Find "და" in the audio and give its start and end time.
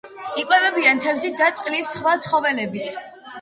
1.43-1.49